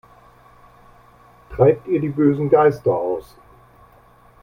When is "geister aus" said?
2.49-3.35